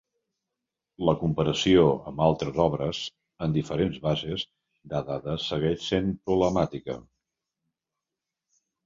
[1.07, 3.01] La comparació amb altres obres
[3.47, 4.47] en diferents bases
[4.95, 6.97] de dades segueix sent problemàtica.